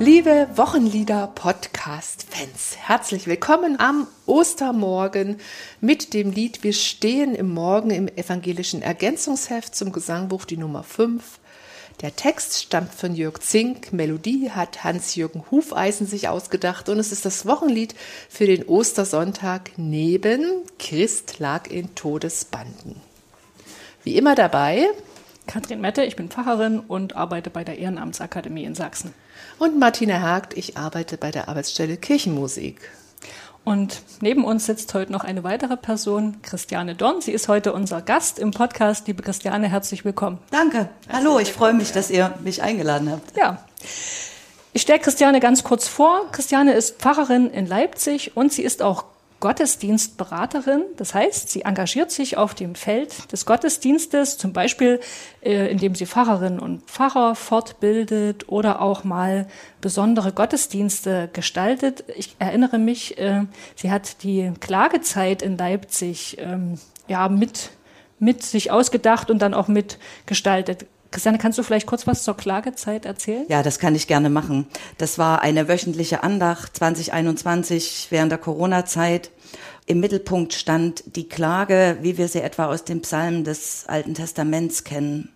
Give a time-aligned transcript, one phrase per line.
[0.00, 5.38] Liebe Wochenlieder-Podcast-Fans, herzlich willkommen am Ostermorgen
[5.80, 11.40] mit dem Lied Wir stehen im Morgen im evangelischen Ergänzungsheft zum Gesangbuch die Nummer 5.
[12.00, 17.24] Der Text stammt von Jörg Zink, Melodie hat Hans-Jürgen Hufeisen sich ausgedacht und es ist
[17.24, 17.96] das Wochenlied
[18.28, 23.00] für den Ostersonntag neben Christ lag in Todesbanden.
[24.04, 24.86] Wie immer dabei
[25.48, 29.12] Katrin Mette, ich bin Pfarrerin und arbeite bei der Ehrenamtsakademie in Sachsen.
[29.58, 32.80] Und Martina Hagt, ich arbeite bei der Arbeitsstelle Kirchenmusik.
[33.64, 37.20] Und neben uns sitzt heute noch eine weitere Person, Christiane Dorn.
[37.20, 39.06] Sie ist heute unser Gast im Podcast.
[39.08, 40.38] Liebe Christiane, herzlich willkommen.
[40.50, 40.88] Danke.
[41.12, 43.36] Hallo, ich freue mich, dass ihr mich eingeladen habt.
[43.36, 43.62] Ja.
[44.72, 46.30] Ich stelle Christiane ganz kurz vor.
[46.32, 49.04] Christiane ist Pfarrerin in Leipzig und sie ist auch
[49.40, 50.82] Gottesdienstberaterin.
[50.96, 55.00] Das heißt, sie engagiert sich auf dem Feld des Gottesdienstes, zum Beispiel
[55.42, 59.46] äh, indem sie Pfarrerinnen und Pfarrer fortbildet oder auch mal
[59.80, 62.04] besondere Gottesdienste gestaltet.
[62.16, 63.44] Ich erinnere mich, äh,
[63.76, 67.70] sie hat die Klagezeit in Leipzig ähm, ja mit
[68.20, 70.86] mit sich ausgedacht und dann auch mitgestaltet.
[71.10, 73.46] Christiane, kannst du vielleicht kurz was zur Klagezeit erzählen?
[73.48, 74.66] Ja, das kann ich gerne machen.
[74.98, 79.30] Das war eine wöchentliche Andacht 2021 während der Corona-Zeit.
[79.86, 84.84] Im Mittelpunkt stand die Klage, wie wir sie etwa aus den Psalmen des Alten Testaments
[84.84, 85.32] kennen.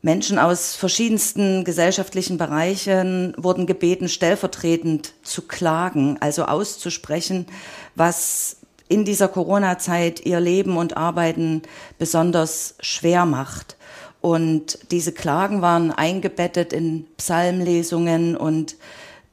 [0.00, 7.46] Menschen aus verschiedensten gesellschaftlichen Bereichen wurden gebeten, stellvertretend zu klagen, also auszusprechen,
[7.94, 8.56] was
[8.88, 11.62] in dieser Corona-Zeit ihr Leben und Arbeiten
[11.98, 13.76] besonders schwer macht.
[14.22, 18.76] Und diese Klagen waren eingebettet in Psalmlesungen und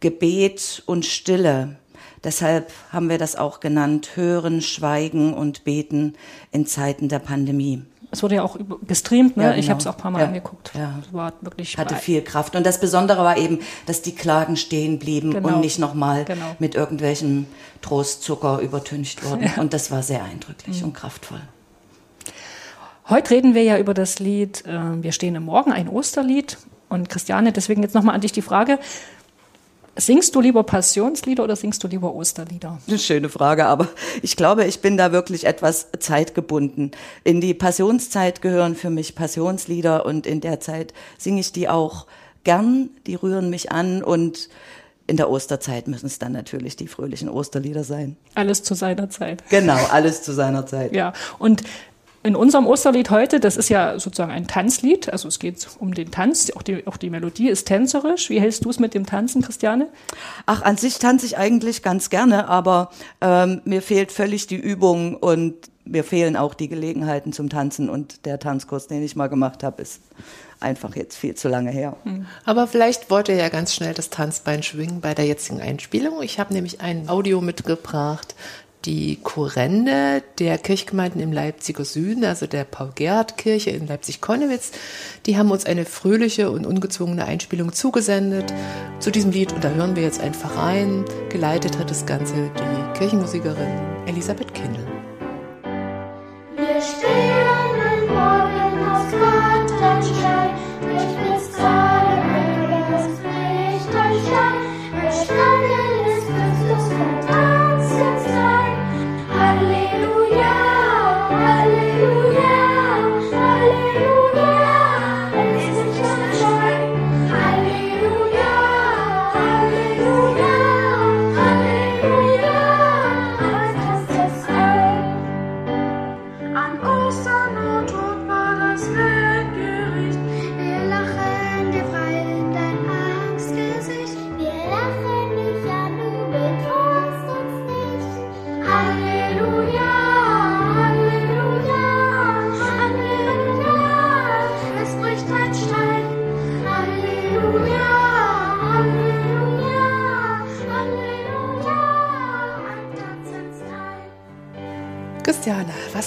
[0.02, 1.76] Gebet und Stille.
[2.23, 6.16] Deshalb haben wir das auch genannt, Hören, Schweigen und Beten
[6.52, 7.84] in Zeiten der Pandemie.
[8.12, 9.44] Es wurde ja auch gestreamt, ne?
[9.44, 9.60] Ja, genau.
[9.60, 10.26] Ich habe es auch ein paar Mal Ja.
[10.28, 10.72] angeguckt.
[10.73, 10.95] Ja.
[11.06, 12.56] Es war wirklich Hatte viel Kraft.
[12.56, 15.50] Und das Besondere war eben, dass die Klagen stehen blieben Genau.
[15.50, 16.55] und nicht nochmal Genau.
[16.58, 17.45] mit irgendwelchem
[17.82, 19.44] Trostzucker übertüncht wurden.
[19.55, 19.61] Ja.
[19.61, 20.88] Und das war sehr eindrücklich Mhm.
[20.88, 21.42] und kraftvoll.
[23.09, 26.58] Heute reden wir ja über das Lied äh, Wir stehen im Morgen, ein Osterlied.
[26.89, 28.77] Und Christiane, deswegen jetzt nochmal an dich die Frage.
[29.95, 32.77] Singst du lieber Passionslieder oder singst du lieber Osterlieder?
[32.87, 33.87] Eine schöne Frage, aber
[34.21, 36.92] ich glaube, ich bin da wirklich etwas zeitgebunden.
[37.23, 42.05] In die Passionszeit gehören für mich Passionslieder und in der Zeit singe ich die auch
[42.43, 44.49] gern, die rühren mich an und
[45.08, 48.15] in der Osterzeit müssen es dann natürlich die fröhlichen Osterlieder sein.
[48.36, 49.43] Alles zu seiner Zeit.
[49.49, 50.93] Genau, alles zu seiner Zeit.
[50.93, 51.64] Ja, und
[52.21, 56.11] in unserem Osterlied heute, das ist ja sozusagen ein Tanzlied, also es geht um den
[56.11, 58.30] Tanz, auch die, auch die Melodie ist tänzerisch.
[58.30, 59.87] Wie hältst du es mit dem Tanzen, Christiane?
[60.45, 62.91] Ach, an sich tanze ich eigentlich ganz gerne, aber
[63.21, 68.25] ähm, mir fehlt völlig die Übung und mir fehlen auch die Gelegenheiten zum Tanzen und
[68.25, 70.01] der Tanzkurs, den ich mal gemacht habe, ist
[70.59, 71.95] einfach jetzt viel zu lange her.
[72.45, 76.21] Aber vielleicht wollt ihr ja ganz schnell das Tanzbein schwingen bei der jetzigen Einspielung.
[76.21, 78.36] Ich habe nämlich ein Audio mitgebracht.
[78.86, 84.72] Die Chorende der Kirchgemeinden im Leipziger Süden, also der Paul-Gerhardt-Kirche in Leipzig-Konnewitz,
[85.26, 88.54] die haben uns eine fröhliche und ungezwungene Einspielung zugesendet
[89.00, 89.52] zu diesem Lied.
[89.52, 91.04] Und da hören wir jetzt einfach rein.
[91.30, 94.88] Geleitet hat das Ganze die Kirchenmusikerin Elisabeth Kindl.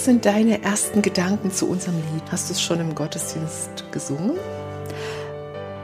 [0.03, 2.23] Was sind deine ersten Gedanken zu unserem Lied?
[2.29, 4.33] Hast du es schon im Gottesdienst gesungen?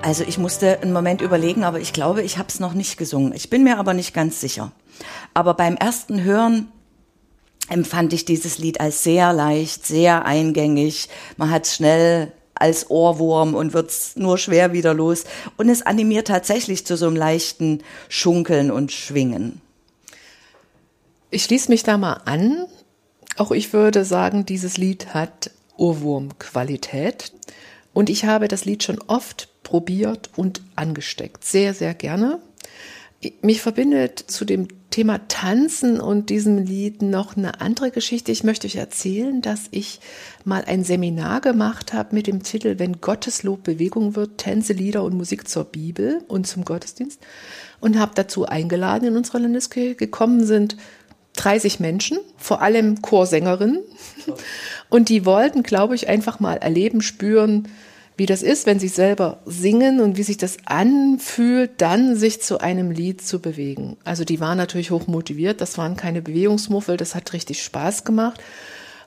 [0.02, 3.32] Also ich musste einen Moment überlegen, aber ich glaube, ich habe es noch nicht gesungen.
[3.32, 4.74] Ich bin mir aber nicht ganz sicher.
[5.34, 6.68] Aber beim ersten Hören
[7.70, 11.08] empfand ich dieses Lied als sehr leicht, sehr eingängig.
[11.38, 15.24] Man hat schnell als Ohrwurm und wird's nur schwer wieder los.
[15.56, 19.62] Und es animiert tatsächlich zu so einem leichten Schunkeln und Schwingen.
[21.32, 22.66] Ich schließe mich da mal an.
[23.40, 27.32] Auch ich würde sagen, dieses Lied hat Ohrwurmqualität.
[27.94, 31.46] Und ich habe das Lied schon oft probiert und angesteckt.
[31.46, 32.40] Sehr, sehr gerne.
[33.42, 38.34] Mich verbindet zu dem Thema Tanzen und diesem Lied noch eine andere Geschichte.
[38.34, 40.02] Ich möchte euch erzählen, dass ich
[40.44, 45.16] mal ein Seminar gemacht habe mit dem Titel Wenn Gotteslob Bewegung wird, Tänze, Lieder und
[45.16, 47.22] Musik zur Bibel und zum Gottesdienst
[47.80, 49.96] und habe dazu eingeladen in unserer Landeskirche.
[49.96, 50.76] Gekommen sind
[51.40, 53.80] 30 Menschen, vor allem Chorsängerinnen.
[54.90, 57.70] Und die wollten, glaube ich, einfach mal erleben, spüren,
[58.18, 62.60] wie das ist, wenn sie selber singen und wie sich das anfühlt, dann sich zu
[62.60, 63.96] einem Lied zu bewegen.
[64.04, 68.42] Also die waren natürlich hoch motiviert, das waren keine Bewegungsmuffel, das hat richtig Spaß gemacht.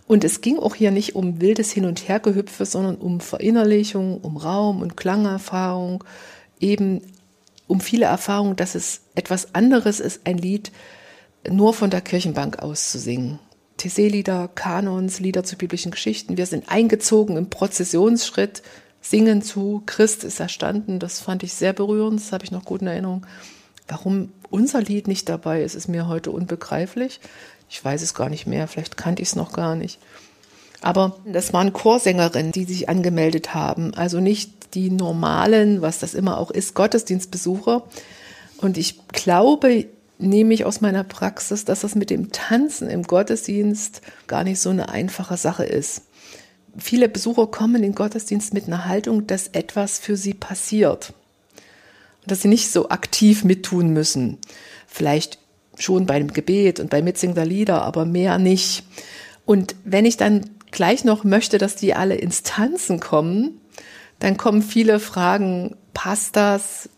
[0.06, 4.38] Und es ging auch hier nicht um wildes Hin- und Hergehüpfe, sondern um Verinnerlichung, um
[4.38, 6.02] Raum und Klangerfahrung,
[6.58, 7.02] eben
[7.66, 10.72] um viele Erfahrungen, dass es etwas anderes ist, ein Lied
[11.48, 13.38] nur von der Kirchenbank aus zu singen.
[13.78, 16.36] Tessé-Lieder, Kanons, Lieder zu biblischen Geschichten.
[16.36, 18.62] Wir sind eingezogen im Prozessionsschritt
[19.02, 21.00] Singen zu Christ ist erstanden.
[21.00, 23.26] Das fand ich sehr berührend, das habe ich noch gut in Erinnerung.
[23.88, 27.20] Warum unser Lied nicht dabei ist, ist mir heute unbegreiflich.
[27.68, 29.98] Ich weiß es gar nicht mehr, vielleicht kannte ich es noch gar nicht.
[30.82, 33.92] Aber das waren Chorsängerinnen, die sich angemeldet haben.
[33.94, 37.82] Also nicht die normalen, was das immer auch ist, Gottesdienstbesucher.
[38.58, 39.86] Und ich glaube,
[40.22, 44.70] nehme ich aus meiner Praxis, dass das mit dem Tanzen im Gottesdienst gar nicht so
[44.70, 46.02] eine einfache Sache ist
[46.78, 51.12] viele Besucher kommen in den Gottesdienst mit einer Haltung, dass etwas für sie passiert.
[52.22, 54.38] Und dass sie nicht so aktiv mittun müssen.
[54.86, 55.38] Vielleicht
[55.78, 58.84] schon beim Gebet und beim Mitsingen der Lieder, aber mehr nicht.
[59.44, 63.60] Und wenn ich dann gleich noch möchte, dass die alle ins Tanzen kommen,
[64.18, 66.88] dann kommen viele Fragen, passt das?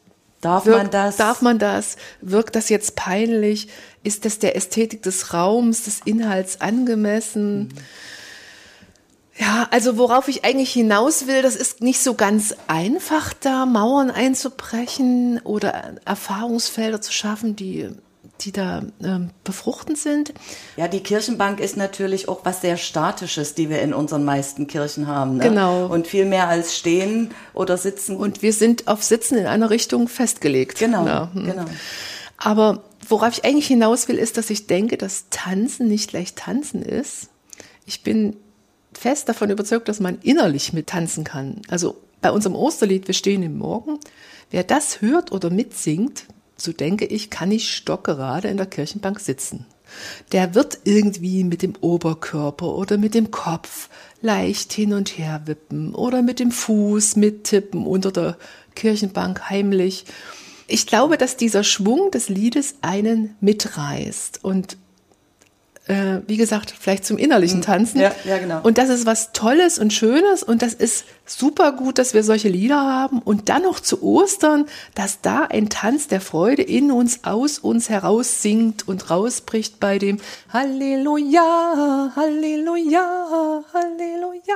[0.44, 1.16] Darf Wirkt, man das?
[1.16, 1.96] Darf man das?
[2.20, 3.68] Wirkt das jetzt peinlich?
[4.02, 7.68] Ist das der Ästhetik des Raums, des Inhalts angemessen?
[7.68, 7.68] Mhm.
[9.36, 14.10] Ja, also worauf ich eigentlich hinaus will, das ist nicht so ganz einfach, da Mauern
[14.10, 17.88] einzubrechen oder Erfahrungsfelder zu schaffen, die
[18.40, 20.34] die da ähm, befruchtend sind.
[20.76, 25.06] Ja, die Kirchenbank ist natürlich auch was sehr Statisches, die wir in unseren meisten Kirchen
[25.06, 25.36] haben.
[25.36, 25.44] Ne?
[25.44, 25.86] Genau.
[25.86, 28.16] Und viel mehr als stehen oder sitzen.
[28.16, 30.78] Und wir sind auf Sitzen in einer Richtung festgelegt.
[30.78, 31.46] Genau, ja, hm.
[31.46, 31.64] genau.
[32.36, 36.82] Aber worauf ich eigentlich hinaus will, ist, dass ich denke, dass Tanzen nicht gleich Tanzen
[36.82, 37.28] ist.
[37.86, 38.36] Ich bin
[38.92, 41.62] fest davon überzeugt, dass man innerlich mit tanzen kann.
[41.68, 43.98] Also bei unserem Osterlied Wir stehen im Morgen,
[44.50, 46.24] wer das hört oder mitsingt,
[46.56, 49.66] so denke ich, kann ich stockgerade in der Kirchenbank sitzen.
[50.32, 53.88] Der wird irgendwie mit dem Oberkörper oder mit dem Kopf
[54.22, 58.36] leicht hin und her wippen oder mit dem Fuß mittippen unter der
[58.74, 60.04] Kirchenbank heimlich.
[60.66, 64.78] Ich glaube, dass dieser Schwung des Liedes einen mitreißt und
[65.86, 67.66] äh, wie gesagt, vielleicht zum innerlichen hm.
[67.66, 68.00] Tanzen.
[68.00, 68.60] Ja, ja, genau.
[68.62, 72.48] Und das ist was Tolles und Schönes und das ist super gut, dass wir solche
[72.48, 77.24] Lieder haben und dann noch zu Ostern, dass da ein Tanz der Freude in uns,
[77.24, 80.18] aus uns heraus singt und rausbricht bei dem
[80.50, 84.54] Halleluja, Halleluja, Halleluja.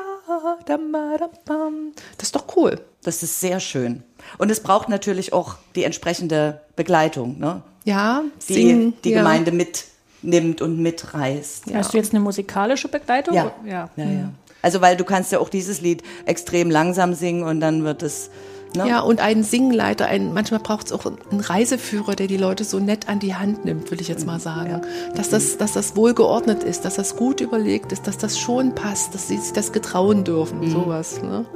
[2.17, 2.81] Das ist doch cool.
[3.03, 4.03] Das ist sehr schön.
[4.39, 7.63] Und es braucht natürlich auch die entsprechende Begleitung, ne?
[7.85, 9.19] Ja, die, singen, die ja.
[9.19, 9.85] Gemeinde mit
[10.23, 11.71] nimmt und mitreißt.
[11.71, 11.79] Ja.
[11.79, 13.35] Hast du jetzt eine musikalische Begleitung?
[13.35, 13.53] Ja.
[13.65, 13.91] ja.
[13.97, 14.31] ja, ja.
[14.63, 18.31] Also weil du kannst ja auch dieses Lied extrem langsam singen und dann wird es
[18.77, 18.87] Ne?
[18.87, 22.79] Ja, und einen Singleiter, einen, manchmal braucht es auch einen Reiseführer, der die Leute so
[22.79, 24.71] nett an die Hand nimmt, will ich jetzt mal sagen.
[24.71, 24.81] Ja.
[25.15, 28.75] Dass, das, dass das wohl geordnet ist, dass das gut überlegt ist, dass das schon
[28.75, 30.71] passt, dass sie sich das getrauen dürfen, mhm.
[30.71, 31.23] sowas.
[31.23, 31.47] Ne?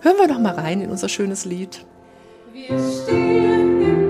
[0.00, 1.84] Hören wir doch mal rein in unser schönes Lied.
[2.52, 4.01] Wir stehen im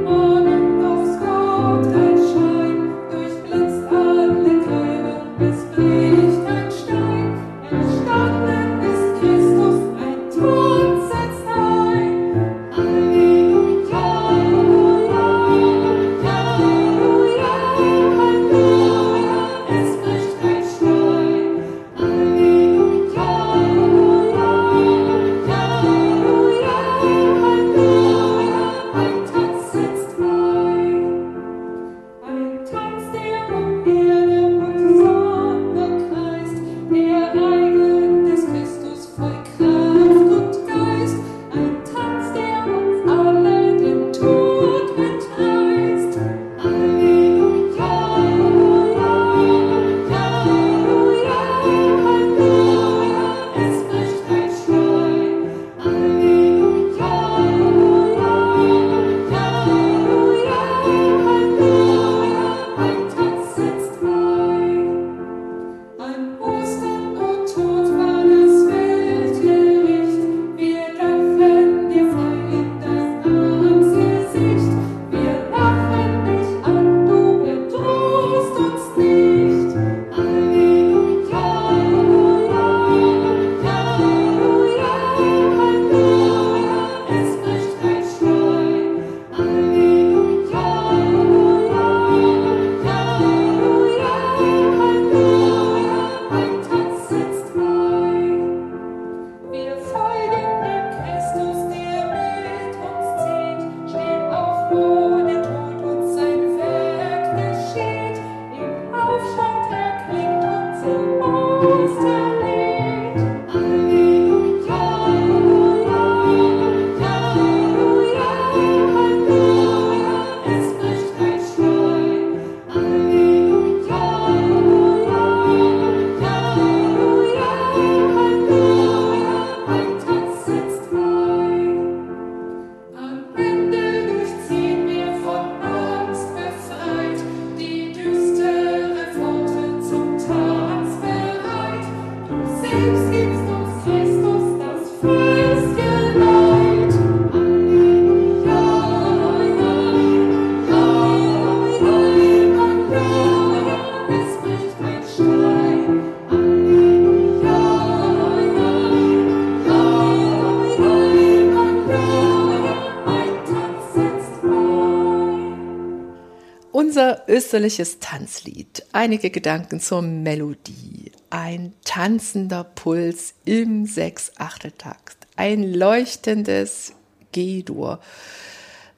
[167.29, 168.85] österliches Tanzlied.
[168.93, 171.13] Einige Gedanken zur Melodie.
[171.31, 175.17] Ein tanzender Puls im Sechs-Achteltakt.
[175.37, 176.93] Ein leuchtendes
[177.33, 178.01] G-Dur.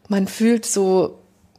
[0.08, 1.18] Man fühlt so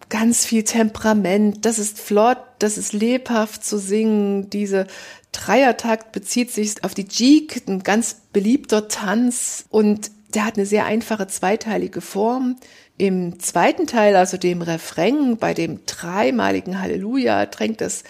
[0.09, 1.65] ganz viel Temperament.
[1.65, 4.49] Das ist flott, das ist lebhaft zu singen.
[4.49, 4.87] Diese
[5.31, 10.85] Dreiertakt bezieht sich auf die Jig, ein ganz beliebter Tanz und der hat eine sehr
[10.85, 12.57] einfache zweiteilige Form.
[12.97, 18.03] Im zweiten Teil, also dem Refrain, bei dem dreimaligen Halleluja, drängt es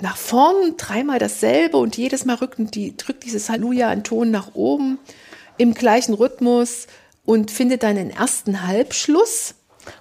[0.00, 4.54] nach vorn dreimal dasselbe und jedes Mal rückt, die, drückt dieses Halleluja einen Ton nach
[4.54, 4.98] oben
[5.56, 6.86] im gleichen Rhythmus
[7.24, 9.54] und findet dann den ersten Halbschluss.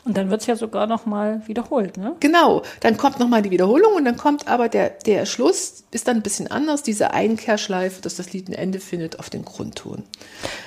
[0.03, 2.15] Und dann wird es ja sogar nochmal wiederholt, ne?
[2.19, 6.17] Genau, dann kommt nochmal die Wiederholung und dann kommt aber der, der Schluss, ist dann
[6.17, 10.03] ein bisschen anders, diese Einkehrschleife, dass das Lied ein Ende findet auf den Grundton.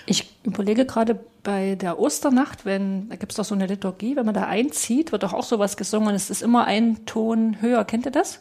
[0.06, 4.26] Ich überlege gerade bei der Osternacht, wenn, da gibt es doch so eine Liturgie, wenn
[4.26, 7.84] man da einzieht, wird doch auch sowas gesungen, es ist immer ein Ton höher.
[7.84, 8.40] Kennt ihr das?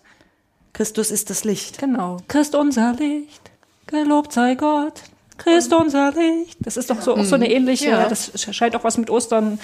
[0.73, 1.79] Christus ist das Licht.
[1.79, 2.17] Genau.
[2.27, 3.51] Christ unser Licht,
[3.87, 5.01] gelobt sei Gott,
[5.37, 6.57] Christ unser Licht.
[6.59, 8.09] Das ist doch so, auch so eine ähnliche, Ja.
[8.09, 9.59] das scheint auch was mit Ostern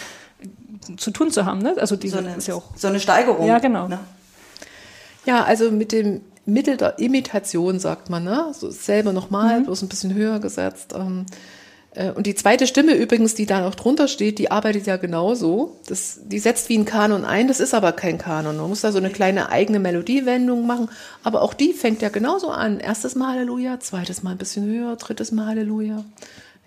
[0.97, 1.75] zu tun zu haben, ne?
[1.77, 2.63] Also diese So eine, ist ja auch.
[2.75, 3.47] so eine Steigerung.
[3.47, 3.87] Ja, genau.
[3.87, 3.99] Ne?
[5.25, 8.51] Ja, also mit dem Mittel der Imitation, sagt man, ne?
[8.53, 10.93] So selber nochmal, bloß ein bisschen höher gesetzt.
[10.95, 11.25] Ähm,
[11.95, 15.77] äh, und die zweite Stimme übrigens, die da noch drunter steht, die arbeitet ja genauso.
[15.87, 18.57] Das, die setzt wie ein Kanon ein, das ist aber kein Kanon.
[18.57, 20.89] Man muss da so eine kleine eigene Melodiewendung machen.
[21.23, 22.79] Aber auch die fängt ja genauso an.
[22.79, 26.03] Erstes Mal Halleluja, zweites Mal ein bisschen höher, drittes Mal Halleluja.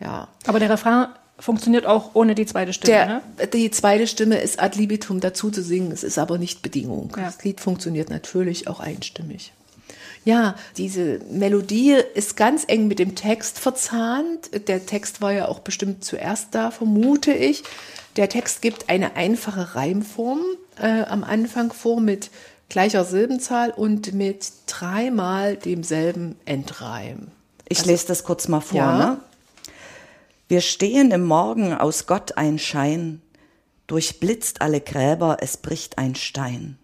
[0.00, 0.28] Ja.
[0.46, 1.08] Aber der Refrain
[1.38, 3.46] funktioniert auch ohne die zweite Stimme, Der, ne?
[3.52, 7.12] Die zweite Stimme ist ad libitum dazu zu singen, es ist aber nicht Bedingung.
[7.16, 7.24] Ja.
[7.24, 9.52] Das Lied funktioniert natürlich auch einstimmig.
[10.24, 14.50] Ja, diese Melodie ist ganz eng mit dem Text verzahnt.
[14.66, 17.62] Der Text war ja auch bestimmt zuerst da, vermute ich.
[18.16, 20.40] Der Text gibt eine einfache Reimform
[20.80, 22.30] äh, am Anfang vor mit
[22.68, 27.28] gleicher Silbenzahl und mit dreimal demselben Endreim.
[27.68, 28.78] Ich lese das kurz mal vor.
[28.78, 28.98] Ja.
[28.98, 29.18] Ne?
[30.48, 33.20] Wir stehen im Morgen aus Gott ein Schein,
[33.88, 36.78] durchblitzt alle Gräber, es bricht ein Stein.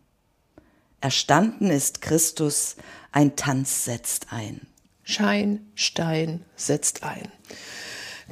[1.00, 2.76] Erstanden ist Christus,
[3.12, 4.62] ein Tanz setzt ein.
[5.04, 7.30] Schein, Stein setzt ein.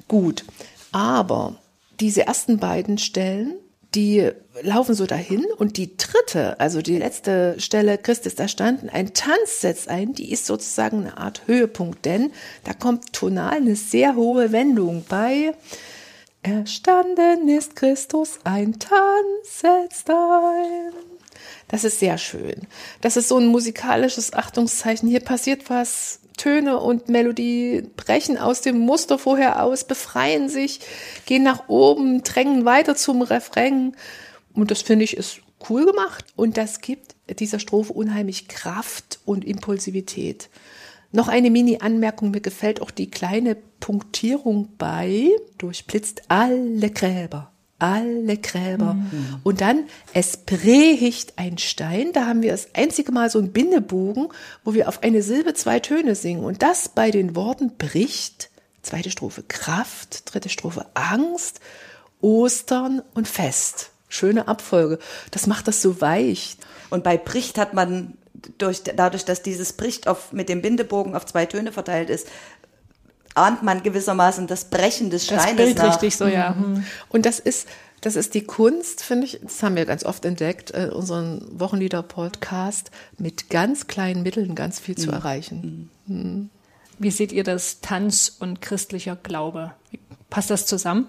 [0.09, 0.45] Gut,
[0.91, 1.61] aber
[2.01, 3.55] diese ersten beiden Stellen,
[3.95, 4.31] die
[4.63, 9.61] laufen so dahin und die dritte, also die letzte Stelle, Christ ist erstanden, ein Tanz
[9.61, 12.31] setzt ein, die ist sozusagen eine Art Höhepunkt, denn
[12.65, 15.55] da kommt tonal eine sehr hohe Wendung bei.
[16.43, 20.93] Erstanden ist Christus, ein Tanz setzt ein.
[21.69, 22.67] Das ist sehr schön.
[23.01, 25.09] Das ist so ein musikalisches Achtungszeichen.
[25.09, 26.21] Hier passiert was.
[26.41, 30.81] Töne und Melodie brechen aus dem Muster vorher aus, befreien sich,
[31.27, 33.95] gehen nach oben, drängen weiter zum Refrain.
[34.55, 36.25] Und das finde ich ist cool gemacht.
[36.37, 40.49] Und das gibt dieser Strophe unheimlich Kraft und Impulsivität.
[41.13, 45.29] Noch eine Mini-Anmerkung, mir gefällt auch die kleine Punktierung bei,
[45.59, 48.97] durchblitzt alle Gräber, alle Gräber.
[49.43, 54.29] Und dann, es bricht ein Stein, da haben wir das einzige Mal so einen Bindebogen,
[54.65, 56.45] wo wir auf eine Silbe zwei Töne singen.
[56.45, 58.51] Und das bei den Worten bricht,
[58.83, 61.61] zweite Strophe Kraft, dritte Strophe Angst,
[62.21, 63.91] Ostern und Fest.
[64.09, 64.99] Schöne Abfolge.
[65.31, 66.57] Das macht das so weich.
[66.91, 68.15] Und bei Bricht hat man
[68.59, 72.27] durch, dadurch, dass dieses Bricht auf, mit dem Bindebogen auf zwei Töne verteilt ist,
[73.35, 75.95] ahnt man gewissermaßen das Brechen des Das Steines Bild nach.
[75.95, 76.55] richtig so, ja.
[76.55, 76.85] Hm.
[77.09, 77.69] Und das ist,
[78.01, 82.91] das ist die Kunst, finde ich, das haben wir ganz oft entdeckt, äh, unseren Wochenlieder-Podcast,
[83.19, 85.91] mit ganz kleinen Mitteln ganz viel zu erreichen.
[86.99, 89.73] Wie seht ihr das Tanz und christlicher Glaube?
[90.29, 91.07] Passt das zusammen?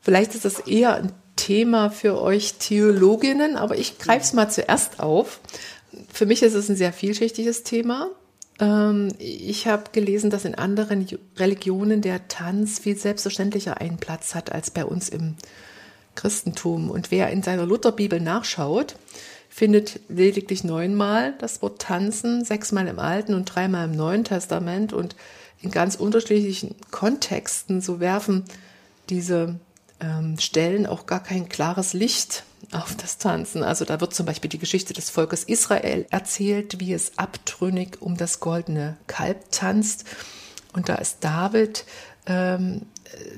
[0.00, 5.00] Vielleicht ist das eher ein Thema für euch Theologinnen, aber ich greife es mal zuerst
[5.00, 5.40] auf.
[6.12, 8.08] Für mich ist es ein sehr vielschichtiges Thema.
[8.60, 11.06] Ähm, Ich habe gelesen, dass in anderen
[11.36, 15.36] Religionen der Tanz viel selbstverständlicher einen Platz hat als bei uns im
[16.14, 16.90] Christentum.
[16.90, 18.96] Und wer in seiner Lutherbibel nachschaut,
[19.48, 25.14] findet lediglich neunmal das Wort tanzen, sechsmal im Alten und dreimal im Neuen Testament und
[25.62, 27.80] in ganz unterschiedlichen Kontexten.
[27.80, 28.44] So werfen
[29.10, 29.60] diese
[30.00, 33.62] ähm, Stellen auch gar kein klares Licht auf das Tanzen.
[33.62, 38.16] Also da wird zum Beispiel die Geschichte des Volkes Israel erzählt, wie es abtrünnig um
[38.16, 40.04] das goldene Kalb tanzt.
[40.72, 41.84] Und da ist David
[42.26, 42.82] ähm,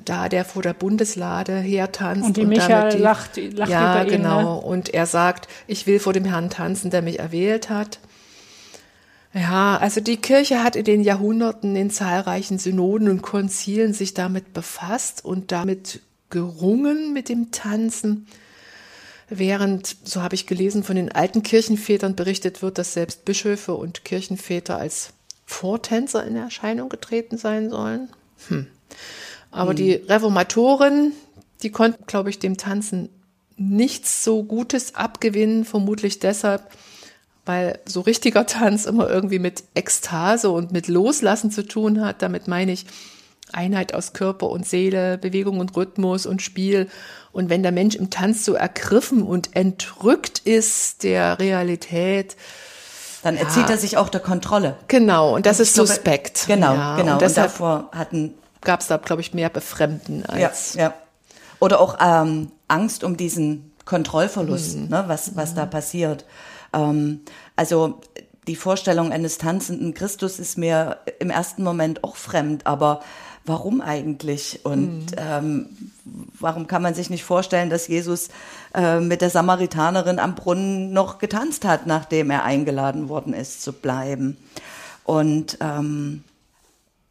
[0.05, 2.25] da, der vor der Bundeslade hertanzt.
[2.25, 4.55] Und die damit Michael lacht- lacht ja, über ihn, genau.
[4.55, 4.61] ne?
[4.61, 7.99] Und er sagt, ich will vor dem Herrn tanzen, der mich erwählt hat.
[9.35, 14.55] Ja, also die Kirche hat in den Jahrhunderten in zahlreichen Synoden und Konzilen sich damit
[14.55, 18.27] befasst und damit gerungen mit dem Tanzen.
[19.29, 24.05] während, so habe ich gelesen, von den alten Kirchenvätern berichtet wird, dass selbst Bischöfe und
[24.05, 25.11] Kirchenväter als
[25.47, 28.09] Vortänzer in Erscheinung getreten sein sollen.
[28.49, 28.67] Hm.
[29.51, 31.13] Aber die Reformatoren,
[31.63, 33.09] die konnten, glaube ich, dem Tanzen
[33.57, 36.71] nichts so Gutes abgewinnen, vermutlich deshalb,
[37.47, 42.23] weil so richtiger Tanz immer irgendwie mit Ekstase und mit Loslassen zu tun hat.
[42.23, 42.87] Damit meine ich
[43.53, 46.89] Einheit aus Körper und Seele, Bewegung und Rhythmus und Spiel.
[47.33, 52.37] Und wenn der Mensch im Tanz so ergriffen und entrückt ist der Realität,
[53.23, 54.77] Dann erzieht er sich auch der Kontrolle.
[54.89, 56.45] genau, und das Und ist glaube, suspekt.
[56.47, 57.09] Genau, ja, genau.
[57.09, 60.95] Und Und deshalb davor hatten gab es da, glaube ich, mehr Befremden Ja, als ja.
[61.61, 64.89] Oder auch ähm, Angst um diesen Kontrollverlust, Mhm.
[64.89, 66.25] ne, was, was da passiert.
[66.73, 67.21] Ähm,
[67.55, 68.01] also
[68.47, 73.01] die Vorstellung eines tanzenden Christus ist mir im ersten Moment auch fremd, aber
[73.47, 74.61] warum eigentlich?
[74.65, 75.17] Und Mhm.
[75.17, 75.69] ähm,
[76.39, 78.29] warum kann man sich nicht vorstellen, dass Jesus
[78.75, 83.73] äh, mit der Samaritanerin am Brunnen noch getanzt hat, nachdem er eingeladen worden ist zu
[83.73, 84.37] bleiben?
[85.05, 86.25] Und ähm,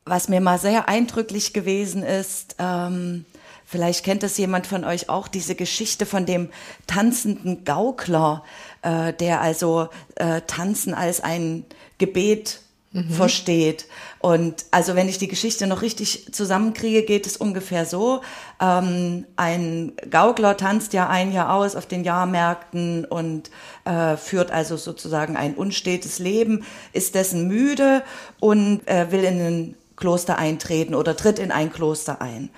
[0.06, 3.26] was mir mal sehr eindrücklich gewesen ist, ähm,
[3.66, 6.50] vielleicht kennt es jemand von euch auch, diese Geschichte von dem
[6.86, 8.44] tanzenden Gaukler,
[8.84, 11.66] äh, der also äh, Tanzen als ein
[11.98, 12.60] Gebet
[13.04, 13.88] versteht.
[14.20, 18.22] Und also wenn ich die Geschichte noch richtig zusammenkriege, geht es ungefähr so.
[18.62, 23.52] Ähm, ein Gaukler tanzt ja ein Jahr aus auf den Jahrmärkten und
[23.84, 28.04] äh, führt also sozusagen ein unstetes Leben, ist dessen müde
[28.40, 32.50] und äh, will in ein Kloster eintreten oder tritt in ein Kloster ein.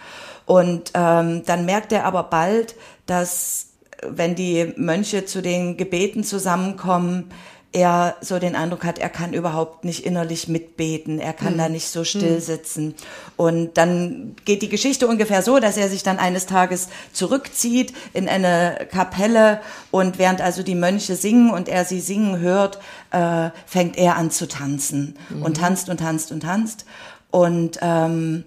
[0.45, 3.67] Und ähm, dann merkt er aber bald, dass
[4.01, 7.31] wenn die Mönche zu den Gebeten zusammenkommen,
[7.73, 11.89] er so den Eindruck hat, er kann überhaupt nicht innerlich mitbeten, er kann da nicht
[11.89, 12.95] so still sitzen.
[13.35, 18.29] Und dann geht die Geschichte ungefähr so, dass er sich dann eines Tages zurückzieht in
[18.29, 22.79] eine Kapelle und während also die Mönche singen und er sie singen hört,
[23.11, 26.85] äh, fängt er an zu tanzen und tanzt und tanzt und tanzt.
[27.31, 28.45] Und ähm,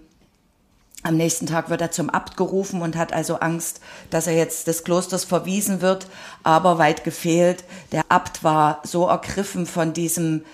[1.03, 4.67] am nächsten Tag wird er zum Abt gerufen und hat also Angst, dass er jetzt
[4.67, 6.07] des Klosters verwiesen wird.
[6.43, 10.45] Aber weit gefehlt, der Abt war so ergriffen von diesem,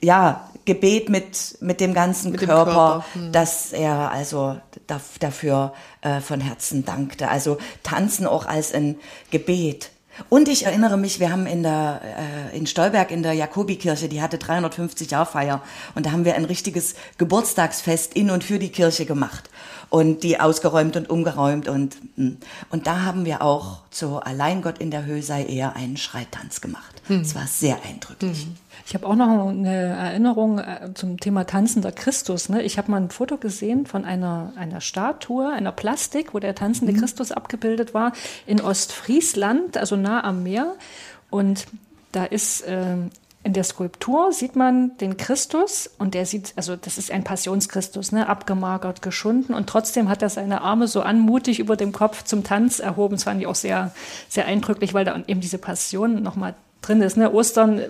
[0.00, 3.32] ja, Gebet mit, mit dem ganzen Mit dem Körper, Körper, hm.
[3.32, 7.28] dass er also da, dafür äh, von Herzen dankte.
[7.28, 8.96] Also tanzen auch als ein
[9.30, 9.90] Gebet.
[10.28, 12.00] Und ich erinnere mich, wir haben in der
[12.52, 15.60] äh, in Stolberg in der Jakobikirche, die hatte 350 Jahr Feier
[15.96, 19.50] und da haben wir ein richtiges Geburtstagsfest in und für die Kirche gemacht
[19.90, 22.32] und die ausgeräumt und umgeräumt und mh.
[22.70, 26.60] und da haben wir auch zu Allein Gott in der Höhe sei eher einen Schreitanz
[26.60, 27.02] gemacht.
[27.08, 28.46] Es war sehr eindrücklich.
[28.86, 32.48] Ich habe auch noch eine Erinnerung äh, zum Thema tanzender Christus.
[32.48, 32.62] Ne?
[32.62, 36.92] Ich habe mal ein Foto gesehen von einer, einer Statue, einer Plastik, wo der tanzende
[36.92, 38.12] Christus abgebildet war,
[38.46, 40.74] in Ostfriesland, also nah am Meer.
[41.30, 41.66] Und
[42.12, 43.10] da ist ähm,
[43.44, 48.10] in der Skulptur sieht man den Christus und der sieht, also das ist ein Passionschristus,
[48.10, 52.42] ne, abgemagert, geschunden und trotzdem hat er seine Arme so anmutig über dem Kopf zum
[52.42, 53.16] Tanz erhoben.
[53.16, 53.92] Das fand ich auch sehr,
[54.30, 57.18] sehr eindrücklich, weil da eben diese Passion nochmal drin ist.
[57.18, 57.32] Ne?
[57.32, 57.82] Ostern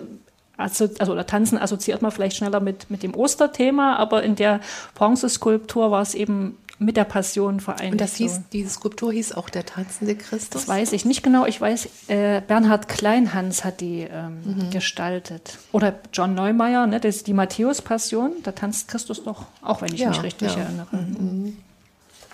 [0.57, 4.61] also, also oder Tanzen assoziiert man vielleicht schneller mit, mit dem Osterthema, aber in der
[4.93, 7.93] Bronzeskulptur war es eben mit der Passion vereinigt.
[7.93, 8.41] Und das hieß, so.
[8.51, 10.49] diese Skulptur hieß auch der tanzende Christus.
[10.65, 11.45] Das weiß ich nicht genau.
[11.45, 14.69] Ich weiß, äh, Bernhard Kleinhans hat die ähm, Mhm.
[14.71, 15.57] gestaltet.
[15.71, 18.31] Oder John Neumeier, ne, das ist die Matthäus-Passion.
[18.43, 20.67] Da tanzt Christus doch, auch wenn ich Ja, mich richtig ja.
[20.91, 21.57] Mhm.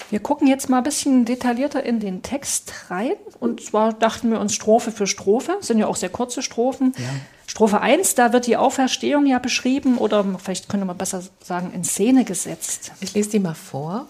[0.10, 3.14] Wir gucken jetzt mal ein bisschen detaillierter in den Text rein.
[3.40, 5.56] Und zwar dachten wir uns Strophe für Strophe.
[5.60, 6.94] Das sind ja auch sehr kurze Strophen.
[7.48, 11.84] Strophe 1, da wird die Auferstehung ja beschrieben oder vielleicht könnte man besser sagen, in
[11.84, 12.94] Szene gesetzt.
[13.02, 14.08] Ich lese die mal vor.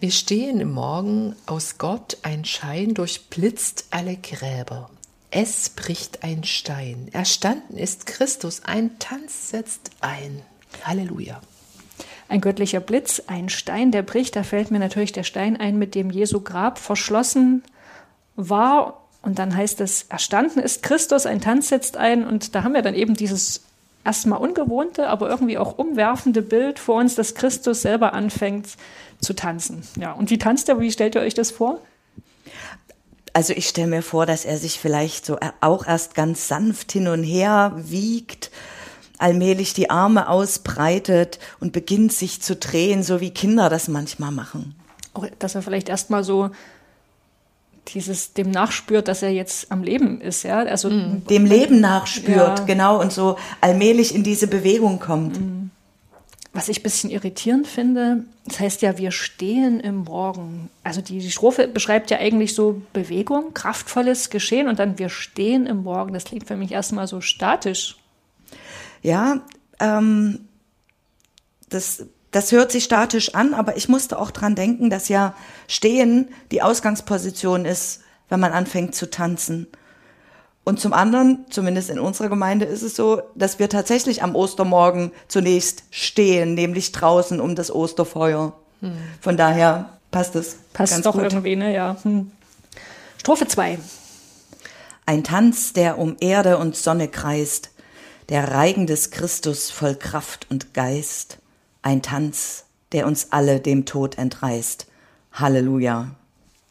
[0.00, 4.90] Wir stehen im Morgen, aus Gott ein Schein durchblitzt alle Gräber.
[5.30, 7.08] Es bricht ein Stein.
[7.12, 10.42] Erstanden ist Christus, ein Tanz setzt ein.
[10.84, 11.40] Halleluja.
[12.28, 14.36] Ein göttlicher Blitz, ein Stein, der bricht.
[14.36, 17.62] Da fällt mir natürlich der Stein ein, mit dem Jesu Grab verschlossen
[18.36, 19.02] war.
[19.22, 22.26] Und dann heißt es, erstanden ist Christus, ein Tanz setzt ein.
[22.26, 23.62] Und da haben wir dann eben dieses
[24.04, 28.68] erstmal ungewohnte, aber irgendwie auch umwerfende Bild vor uns, dass Christus selber anfängt
[29.20, 29.82] zu tanzen.
[29.98, 30.78] Ja, und wie tanzt er?
[30.80, 31.80] Wie stellt ihr euch das vor?
[33.32, 37.08] Also ich stelle mir vor, dass er sich vielleicht so auch erst ganz sanft hin
[37.08, 38.50] und her wiegt,
[39.24, 44.74] allmählich die Arme ausbreitet und beginnt sich zu drehen, so wie Kinder das manchmal machen.
[45.14, 46.50] Auch, dass er vielleicht erstmal so
[47.88, 50.58] dieses dem nachspürt, dass er jetzt am Leben ist, ja.
[50.60, 52.64] Also Dem Leben nachspürt, Ja.
[52.66, 55.38] genau, und so allmählich in diese Bewegung kommt.
[56.52, 60.70] was ich ein bisschen irritierend finde, das heißt ja, wir stehen im Morgen.
[60.84, 65.66] Also die, die Strophe beschreibt ja eigentlich so Bewegung, kraftvolles Geschehen und dann wir stehen
[65.66, 66.12] im Morgen.
[66.14, 67.96] Das klingt für mich erstmal so statisch.
[69.04, 69.42] Ja,
[69.80, 70.48] ähm,
[71.68, 75.34] das, das hört sich statisch an, aber ich musste auch dran denken, dass ja
[75.68, 79.66] Stehen die Ausgangsposition ist, wenn man anfängt zu tanzen.
[80.64, 85.12] Und zum anderen, zumindest in unserer Gemeinde ist es so, dass wir tatsächlich am Ostermorgen
[85.28, 88.54] zunächst stehen, nämlich draußen um das Osterfeuer.
[88.80, 88.96] Hm.
[89.20, 90.56] Von daher passt es.
[90.72, 91.24] Passt ganz doch gut.
[91.24, 91.74] irgendwie, ne?
[91.74, 91.98] Ja.
[92.02, 92.32] Hm.
[93.18, 93.78] Strophe 2.
[95.04, 97.73] Ein Tanz, der um Erde und Sonne kreist,
[98.28, 101.38] der Reigen des Christus voll Kraft und Geist.
[101.82, 104.86] Ein Tanz, der uns alle dem Tod entreißt.
[105.32, 106.14] Halleluja.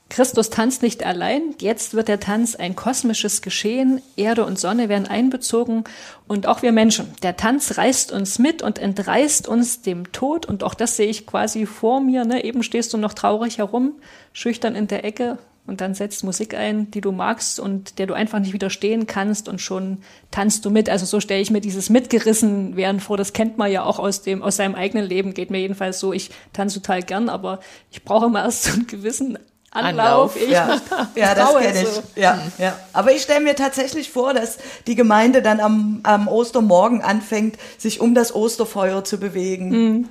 [0.09, 5.07] Christus tanzt nicht allein, jetzt wird der Tanz ein kosmisches Geschehen, Erde und Sonne werden
[5.07, 5.85] einbezogen
[6.27, 7.11] und auch wir Menschen.
[7.23, 11.25] Der Tanz reißt uns mit und entreißt uns dem Tod und auch das sehe ich
[11.25, 12.25] quasi vor mir.
[12.25, 12.43] Ne?
[12.43, 13.93] Eben stehst du noch traurig herum,
[14.33, 18.13] schüchtern in der Ecke und dann setzt Musik ein, die du magst und der du
[18.13, 19.99] einfach nicht widerstehen kannst und schon
[20.29, 20.89] tanzt du mit.
[20.89, 23.15] Also so stelle ich mir dieses mitgerissen werden vor.
[23.15, 25.33] Das kennt man ja auch aus dem aus seinem eigenen Leben.
[25.33, 26.11] Geht mir jedenfalls so.
[26.11, 27.59] Ich tanze total gern, aber
[27.91, 29.37] ich brauche immer erst so einen gewissen
[29.71, 30.35] Anlauf.
[30.35, 30.81] Ich ja,
[31.15, 31.87] ja das kenne ich.
[31.87, 32.03] So.
[32.15, 32.77] Ja, ja.
[32.91, 38.01] Aber ich stelle mir tatsächlich vor, dass die Gemeinde dann am, am Ostermorgen anfängt, sich
[38.01, 39.69] um das Osterfeuer zu bewegen.
[39.69, 40.09] Mhm.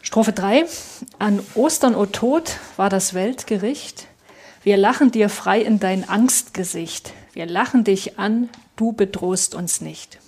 [0.00, 0.66] Strophe 3.
[1.18, 4.06] An Ostern, o Tod, war das Weltgericht.
[4.66, 7.12] Wir lachen dir frei in dein Angstgesicht.
[7.32, 10.18] Wir lachen dich an, du bedrohst uns nicht.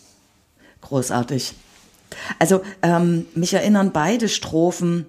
[0.80, 1.54] Großartig.
[2.38, 5.06] Also ähm, mich erinnern beide Strophen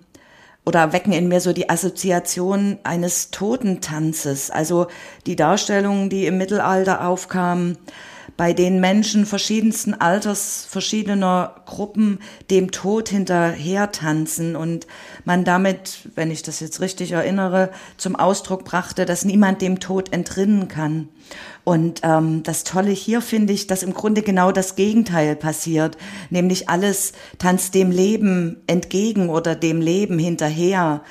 [0.65, 4.87] oder wecken in mir so die Assoziation eines Totentanzes, also
[5.27, 7.77] die Darstellungen, die im Mittelalter aufkamen,
[8.39, 14.87] bei denen Menschen verschiedensten Alters, verschiedener Gruppen dem Tod hinterher tanzen und
[15.25, 20.13] man damit, wenn ich das jetzt richtig erinnere, zum Ausdruck brachte, dass niemand dem Tod
[20.13, 21.09] entrinnen kann.
[21.65, 25.97] Und ähm, das Tolle hier finde ich, dass im Grunde genau das Gegenteil passiert,
[26.29, 31.03] nämlich alles tanzt dem Leben entgegen oder dem Leben hinterher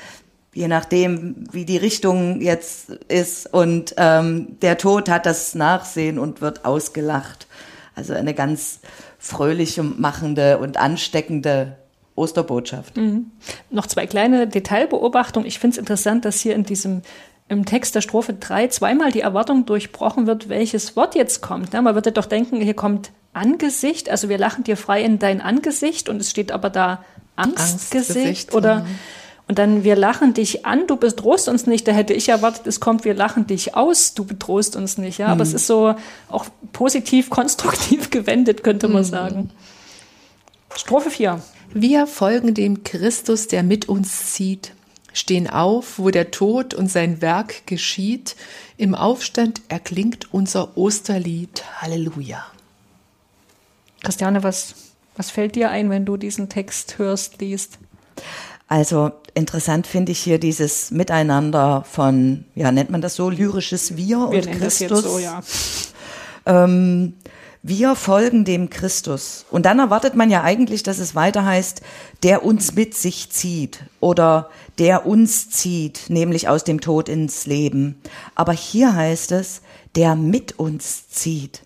[0.54, 3.52] je nachdem, wie die Richtung jetzt ist.
[3.52, 7.46] Und ähm, der Tod hat das Nachsehen und wird ausgelacht.
[7.94, 8.80] Also eine ganz
[9.18, 11.76] fröhliche, machende und ansteckende
[12.14, 12.96] Osterbotschaft.
[12.96, 13.30] Mhm.
[13.70, 15.46] Noch zwei kleine Detailbeobachtungen.
[15.46, 17.02] Ich finde es interessant, dass hier in diesem
[17.48, 21.72] im Text der Strophe 3 zweimal die Erwartung durchbrochen wird, welches Wort jetzt kommt.
[21.72, 25.40] Ja, man würde doch denken, hier kommt Angesicht, also wir lachen dir frei in dein
[25.40, 27.04] Angesicht und es steht aber da
[27.36, 28.98] Angstgesicht, Angstgesicht, oder mhm.
[29.48, 31.88] Und dann wir lachen dich an, du bedrohst uns nicht.
[31.88, 35.18] Da hätte ich erwartet, es kommt, wir lachen dich aus, du bedrohst uns nicht.
[35.18, 35.94] Ja, aber es ist so
[36.28, 39.50] auch positiv, konstruktiv gewendet, könnte man sagen.
[40.76, 41.42] Strophe 4.
[41.72, 44.74] Wir folgen dem Christus, der mit uns zieht,
[45.14, 48.36] stehen auf, wo der Tod und sein Werk geschieht.
[48.76, 51.64] Im Aufstand erklingt unser Osterlied.
[51.78, 52.44] Halleluja.
[54.02, 54.74] Christiane, was,
[55.16, 57.78] was fällt dir ein, wenn du diesen Text hörst, liest?
[58.68, 64.30] Also interessant finde ich hier dieses Miteinander von, ja, nennt man das so, lyrisches Wir,
[64.30, 64.80] Wir und Christus.
[64.80, 65.42] jetzt so, ja.
[66.44, 67.14] ähm,
[67.62, 69.46] wir folgen dem Christus.
[69.50, 71.80] Und dann erwartet man ja eigentlich, dass es weiter heißt,
[72.22, 78.00] der uns mit sich zieht oder der uns zieht, nämlich aus dem Tod ins Leben.
[78.34, 79.62] Aber hier heißt es,
[79.96, 81.62] der mit uns zieht.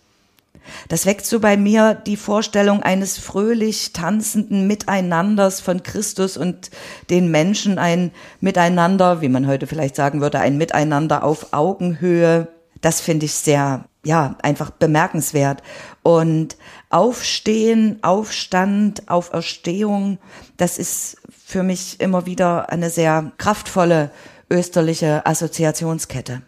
[0.88, 6.70] Das weckt so bei mir die Vorstellung eines fröhlich tanzenden Miteinanders von Christus und
[7.11, 12.48] den Menschen, ein Miteinander, wie man heute vielleicht sagen würde, ein Miteinander auf Augenhöhe.
[12.81, 15.62] Das finde ich sehr, ja, einfach bemerkenswert.
[16.03, 16.57] Und
[16.90, 20.18] Aufstehen, Aufstand, Auferstehung,
[20.57, 24.11] das ist für mich immer wieder eine sehr kraftvolle
[24.51, 26.42] österliche Assoziationskette.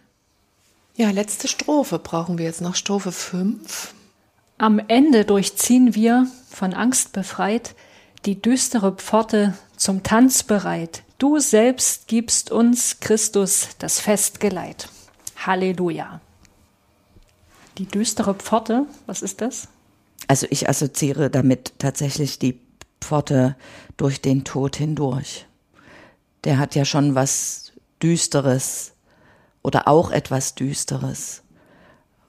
[0.95, 2.75] Ja, letzte Strophe brauchen wir jetzt noch.
[2.75, 3.93] Strophe 5.
[4.57, 7.75] Am Ende durchziehen wir, von Angst befreit,
[8.25, 11.03] die düstere Pforte zum Tanz bereit.
[11.17, 14.87] Du selbst gibst uns, Christus, das Festgeleit.
[15.35, 16.21] Halleluja.
[17.77, 19.67] Die düstere Pforte, was ist das?
[20.29, 22.61] Also ich assoziiere damit tatsächlich die
[23.01, 23.57] Pforte
[23.97, 25.45] durch den Tod hindurch.
[26.45, 28.93] Der hat ja schon was Düsteres
[29.63, 31.43] oder auch etwas Düsteres.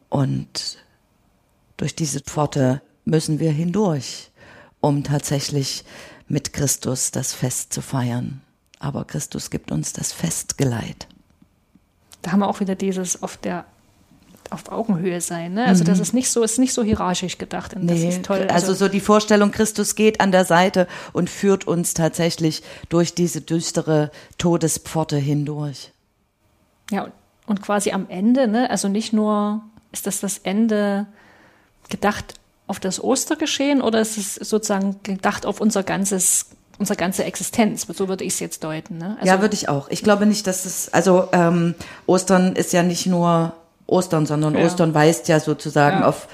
[0.08, 0.78] Und
[1.76, 4.30] durch diese Pforte müssen wir hindurch,
[4.80, 5.84] um tatsächlich
[6.28, 8.40] mit Christus das Fest zu feiern.
[8.78, 11.06] Aber Christus gibt uns das Festgeleit.
[12.22, 13.64] Da haben wir auch wieder dieses auf der
[14.50, 15.54] auf Augenhöhe sein.
[15.54, 15.64] Ne?
[15.64, 17.74] Also das ist nicht so, ist nicht so hierarchisch gedacht.
[17.74, 18.46] Und das Nee, ist toll.
[18.48, 23.40] also so die Vorstellung, Christus geht an der Seite und führt uns tatsächlich durch diese
[23.40, 25.90] düstere Todespforte hindurch.
[26.92, 27.12] Ja, und-
[27.46, 31.06] und quasi am Ende, ne, also nicht nur, ist das das Ende
[31.88, 32.34] gedacht
[32.66, 36.46] auf das Ostergeschehen oder ist es sozusagen gedacht auf unser ganzes,
[36.78, 37.86] unsere ganze Existenz?
[37.94, 38.98] So würde ich es jetzt deuten.
[38.98, 39.16] Ne?
[39.20, 39.88] Also, ja, würde ich auch.
[39.88, 41.74] Ich glaube nicht, dass es, also ähm,
[42.06, 43.52] Ostern ist ja nicht nur
[43.86, 44.64] Ostern, sondern Ja.
[44.66, 46.08] Ostern weist ja sozusagen Ja.
[46.08, 46.26] auf,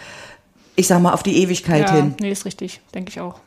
[0.74, 2.14] ich sag mal, auf die Ewigkeit ja, hin.
[2.18, 3.40] nee, ist richtig, denke ich auch.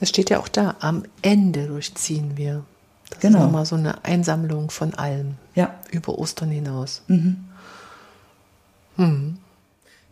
[0.00, 2.64] Es steht ja auch da, am Ende durchziehen wir.
[3.10, 3.38] Das Genau.
[3.38, 5.74] ist nochmal so eine Einsammlung von allem Ja.
[5.92, 7.02] über Ostern hinaus.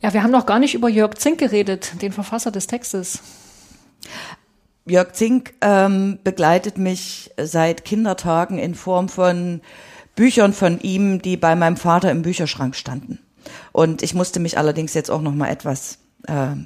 [0.02, 3.20] Ja, wir haben noch gar nicht über Jörg Zink geredet, den Verfasser des Textes.
[4.84, 9.60] Jörg Zink ähm, begleitet mich seit Kindertagen in Form von
[10.16, 13.20] Büchern von ihm, die bei meinem Vater im Bücherschrank standen.
[13.70, 16.56] Und ich musste mich allerdings jetzt auch noch mal etwas äh,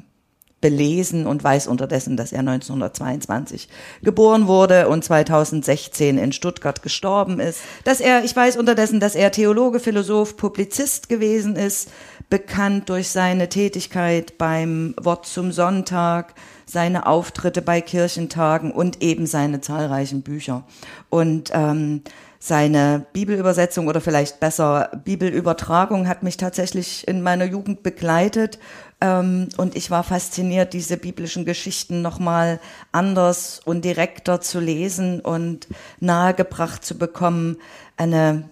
[0.60, 3.68] belesen und weiß unterdessen, dass er 1922
[4.02, 7.60] geboren wurde und 2016 in Stuttgart gestorben ist.
[7.84, 11.90] Dass er, ich weiß unterdessen, dass er Theologe, Philosoph, Publizist gewesen ist,
[12.30, 19.60] bekannt durch seine Tätigkeit beim Wort zum Sonntag, seine Auftritte bei Kirchentagen und eben seine
[19.60, 20.64] zahlreichen Bücher.
[21.10, 22.02] Und ähm,
[22.38, 28.58] seine Bibelübersetzung oder vielleicht besser Bibelübertragung hat mich tatsächlich in meiner Jugend begleitet.
[29.00, 32.60] Ähm, und ich war fasziniert, diese biblischen Geschichten nochmal
[32.92, 35.68] anders und direkter zu lesen und
[36.00, 37.58] nahegebracht zu bekommen.
[37.96, 38.48] Eine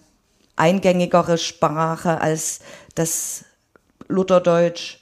[0.56, 2.60] eingängigere Sprache als
[2.94, 3.44] das
[4.08, 4.98] Lutherdeutsch.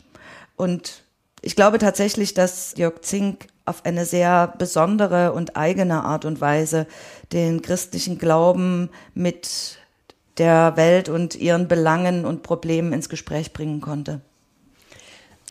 [0.57, 1.03] Und
[1.41, 6.87] ich glaube tatsächlich, dass Jörg Zink auf eine sehr besondere und eigene Art und Weise
[7.33, 9.79] den christlichen Glauben mit
[10.39, 14.21] der Welt und ihren Belangen und Problemen ins Gespräch bringen konnte.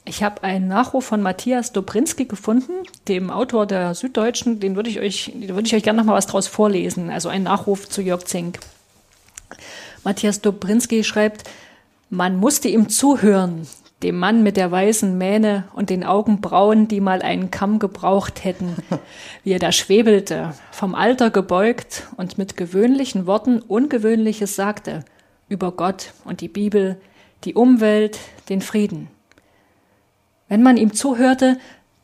[0.03, 2.73] Ich habe einen Nachruf von Matthias Dobrinski gefunden,
[3.07, 4.59] dem Autor der Süddeutschen.
[4.59, 7.09] Den würde ich euch, würde ich euch gerne noch mal was draus vorlesen.
[7.11, 8.59] Also ein Nachruf zu Jörg Zink.
[10.03, 11.43] Matthias Dobrinski schreibt,
[12.09, 13.67] man musste ihm zuhören,
[14.01, 18.75] dem Mann mit der weißen Mähne und den Augenbrauen, die mal einen Kamm gebraucht hätten,
[19.43, 25.05] wie er da schwebelte, vom Alter gebeugt und mit gewöhnlichen Worten Ungewöhnliches sagte
[25.47, 26.99] über Gott und die Bibel,
[27.43, 28.17] die Umwelt,
[28.49, 29.09] den Frieden.
[30.51, 31.57] Wenn man ihm zuhörte,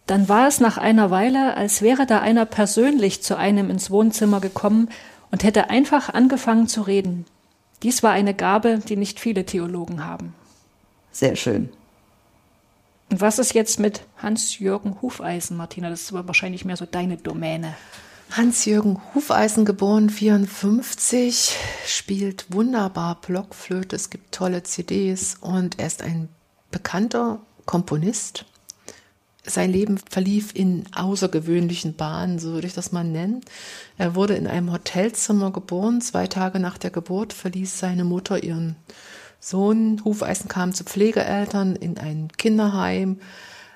[0.05, 4.39] dann war es nach einer Weile, als wäre da einer persönlich zu einem ins Wohnzimmer
[4.39, 4.87] gekommen
[5.31, 7.25] und hätte einfach angefangen zu reden.
[7.83, 10.33] Dies war eine Gabe, die nicht viele Theologen haben.
[11.11, 11.67] Sehr schön.
[13.11, 15.89] Und was ist jetzt mit Hans-Jürgen Hufeisen, Martina?
[15.89, 17.75] Das ist aber wahrscheinlich mehr so deine Domäne.
[18.31, 21.53] Hans-Jürgen Hufeisen, geboren 54,
[21.85, 23.97] spielt wunderbar Blockflöte.
[23.97, 26.29] Es gibt tolle CDs und er ist ein
[26.71, 28.45] bekannter Komponist.
[29.45, 33.41] Sein Leben verlief in außergewöhnlichen Bahnen, so würde ich das mal nennen.
[33.97, 36.01] Er wurde in einem Hotelzimmer geboren.
[36.01, 38.75] Zwei Tage nach der Geburt verließ seine Mutter ihren
[39.39, 40.01] Sohn.
[40.03, 43.19] Hufeisen kam zu Pflegeeltern in ein Kinderheim.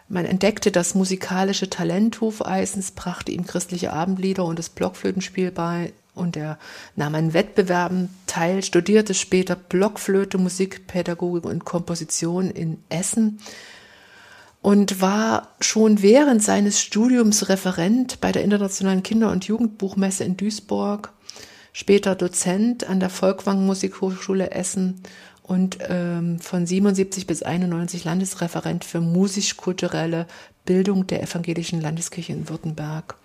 [0.10, 6.36] Man entdeckte das musikalische Talent Hufeisens, brachte ihm christliche Abendlieder und das Blockflötenspiel bei und
[6.36, 6.60] er
[6.98, 13.40] nahm an Wettbewerben teil, studierte später Blockflöte, Musikpädagogik und Komposition in Essen
[14.62, 21.12] und war schon während seines Studiums Referent bei der Internationalen Kinder- und Jugendbuchmesse in Duisburg,
[21.74, 25.02] später Dozent an der Volkwang Musikhochschule Essen
[25.42, 30.28] und ähm, von 77 bis 91 Landesreferent für musisch-kulturelle
[30.66, 33.16] Bildung der evangelischen Landeskirche in Württemberg.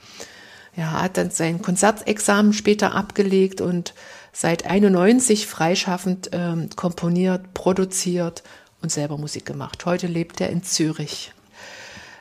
[0.74, 3.94] Ja, hat dann sein Konzertexamen später abgelegt und
[4.32, 8.42] seit 91 freischaffend ähm, komponiert, produziert
[8.86, 9.84] und selber Musik gemacht.
[9.84, 11.32] Heute lebt er in Zürich.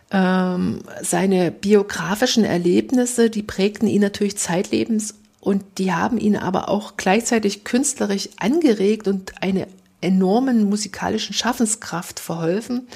[0.10, 6.98] Ähm, seine biografischen Erlebnisse, die prägten ihn natürlich zeitlebens und die haben ihn aber auch
[6.98, 9.68] gleichzeitig künstlerisch angeregt und eine
[10.02, 12.88] enormen musikalischen Schaffenskraft verholfen.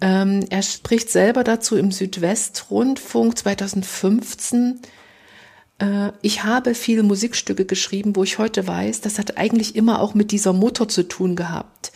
[0.00, 4.80] Ähm, er spricht selber dazu im Südwestrundfunk 2015.
[5.78, 10.14] Äh, ich habe viele Musikstücke geschrieben, wo ich heute weiß, das hat eigentlich immer auch
[10.14, 11.92] mit dieser Mutter zu tun gehabt.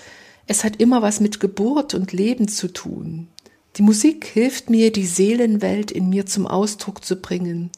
[0.46, 3.28] Es hat immer was mit Geburt und Leben zu tun.
[3.76, 7.70] Die Musik hilft mir, die Seelenwelt in mir zum Ausdruck zu bringen.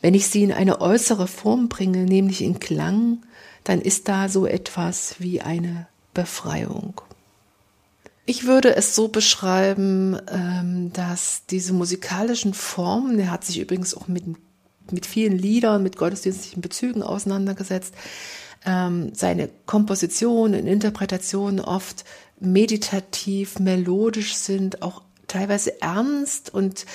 [0.00, 3.18] Wenn ich sie in eine äußere Form bringe, nämlich in Klang,
[3.64, 7.00] dann ist da so etwas wie eine Befreiung.
[8.24, 14.08] Ich würde es so beschreiben, ähm, dass diese musikalischen Formen, er hat sich übrigens auch
[14.08, 14.24] mit,
[14.90, 17.94] mit vielen Liedern, mit gottesdienstlichen Bezügen auseinandergesetzt,
[18.66, 22.04] ähm, seine Kompositionen und Interpretationen oft
[22.40, 26.86] meditativ, melodisch sind, auch teilweise ernst und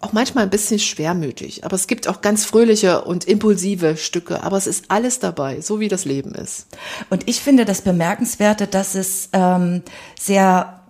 [0.00, 1.64] auch manchmal ein bisschen schwermütig.
[1.64, 4.42] Aber es gibt auch ganz fröhliche und impulsive Stücke.
[4.42, 6.66] Aber es ist alles dabei, so wie das Leben ist.
[7.10, 9.82] Und ich finde das Bemerkenswerte, dass es ähm,
[10.18, 10.80] sehr,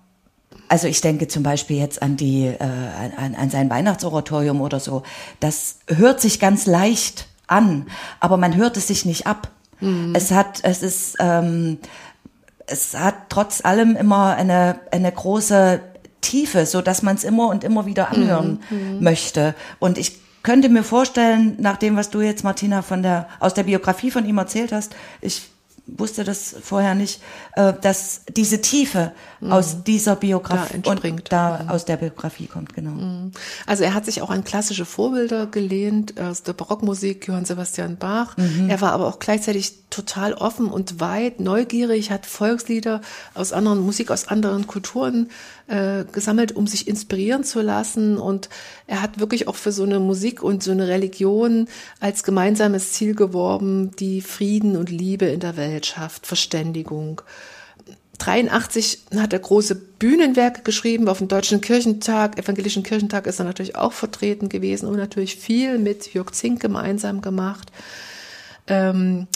[0.68, 5.02] also ich denke zum Beispiel jetzt an die, äh, an, an sein Weihnachtsoratorium oder so.
[5.40, 7.88] Das hört sich ganz leicht an,
[8.20, 9.50] aber man hört es sich nicht ab.
[9.80, 10.14] Mhm.
[10.14, 11.78] Es hat, es ist, ähm,
[12.66, 15.80] es hat trotz allem immer eine, eine große
[16.20, 19.02] Tiefe, so dass man es immer und immer wieder anhören mhm.
[19.02, 19.54] möchte.
[19.78, 23.64] Und ich könnte mir vorstellen, nach dem, was du jetzt, Martina, von der, aus der
[23.64, 25.50] Biografie von ihm erzählt hast, ich
[25.86, 27.20] wusste das vorher nicht,
[27.56, 29.52] äh, dass diese Tiefe mhm.
[29.52, 31.68] aus dieser Biografie da und da mhm.
[31.68, 32.90] aus der Biografie kommt, genau.
[32.90, 33.32] Mhm.
[33.66, 38.36] Also er hat sich auch an klassische Vorbilder gelehnt, aus der Barockmusik, Johann Sebastian Bach.
[38.36, 38.68] Mhm.
[38.68, 43.00] Er war aber auch gleichzeitig total offen und weit, neugierig, hat Volkslieder
[43.34, 45.30] aus anderen Musik, aus anderen Kulturen
[45.66, 48.16] äh, gesammelt, um sich inspirieren zu lassen.
[48.16, 48.48] Und
[48.86, 53.14] er hat wirklich auch für so eine Musik und so eine Religion als gemeinsames Ziel
[53.14, 57.22] geworben, die Frieden und Liebe in der Welt schafft, Verständigung.
[58.20, 61.08] 83 hat er große Bühnenwerke geschrieben.
[61.08, 65.78] Auf dem Deutschen Kirchentag, Evangelischen Kirchentag ist er natürlich auch vertreten gewesen und natürlich viel
[65.78, 67.72] mit Jörg Zink gemeinsam gemacht.
[68.66, 69.26] Ähm,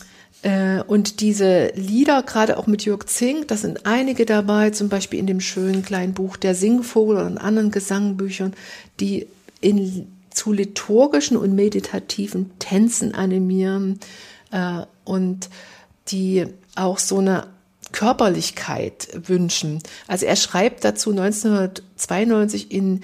[0.43, 5.19] äh, und diese Lieder, gerade auch mit Jörg Zink, da sind einige dabei, zum Beispiel
[5.19, 8.53] in dem schönen kleinen Buch Der Singvogel in anderen Gesangbüchern,
[9.01, 9.27] die
[9.63, 13.99] in, zu liturgischen und meditativen Tänzen animieren
[14.51, 15.49] äh, und
[16.09, 17.54] die auch so eine
[17.95, 19.81] Körperlichkeit wünschen.
[20.09, 23.03] Also er schreibt dazu 1992 in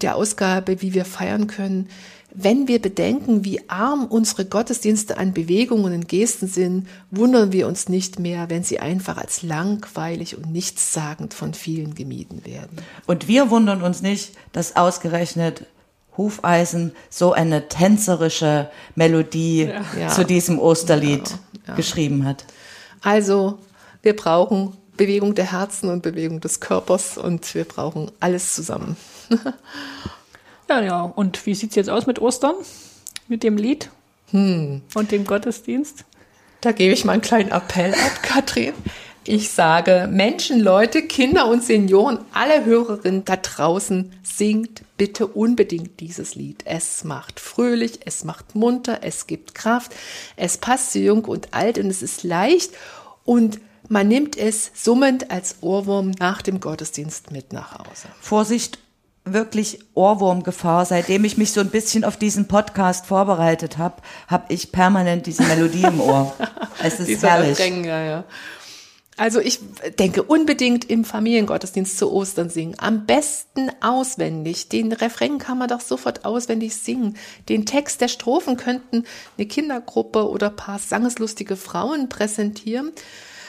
[0.00, 1.88] der Ausgabe, wie wir feiern können,
[2.36, 7.88] wenn wir bedenken, wie arm unsere Gottesdienste an Bewegungen und Gesten sind, wundern wir uns
[7.88, 12.78] nicht mehr, wenn sie einfach als langweilig und nichtssagend von vielen gemieden werden.
[13.06, 15.66] Und wir wundern uns nicht, dass ausgerechnet
[16.16, 20.08] Hufeisen so eine tänzerische Melodie ja.
[20.08, 21.74] zu diesem Osterlied ja, ja.
[21.74, 22.44] geschrieben hat.
[23.00, 23.58] Also,
[24.04, 28.96] wir brauchen Bewegung der Herzen und Bewegung des Körpers und wir brauchen alles zusammen.
[30.68, 31.02] Ja, ja.
[31.02, 32.54] Und wie sieht es jetzt aus mit Ostern?
[33.28, 33.90] Mit dem Lied?
[34.30, 34.82] Hm.
[34.94, 36.04] Und dem Gottesdienst?
[36.60, 38.72] Da gebe ich mal einen kleinen Appell ab, Katrin.
[39.26, 46.34] Ich sage, Menschen, Leute, Kinder und Senioren, alle Hörerinnen da draußen, singt bitte unbedingt dieses
[46.34, 46.62] Lied.
[46.66, 49.94] Es macht fröhlich, es macht munter, es gibt Kraft,
[50.36, 52.72] es passt zu jung und alt und es ist leicht
[53.24, 58.08] und man nimmt es summend als Ohrwurm nach dem Gottesdienst mit nach Hause.
[58.20, 58.78] Vorsicht,
[59.24, 60.84] wirklich Ohrwurmgefahr.
[60.84, 65.42] Seitdem ich mich so ein bisschen auf diesen Podcast vorbereitet habe, habe ich permanent diese
[65.44, 66.34] Melodie im Ohr.
[66.82, 67.58] Es ist Dieser herrlich.
[67.58, 68.24] Refrain, ja, ja.
[69.16, 69.60] Also ich
[69.98, 72.74] denke unbedingt im Familiengottesdienst zu Ostern singen.
[72.78, 74.68] Am besten auswendig.
[74.68, 77.16] Den Refrain kann man doch sofort auswendig singen.
[77.48, 79.04] Den Text der Strophen könnten
[79.38, 82.90] eine Kindergruppe oder paar sangeslustige Frauen präsentieren.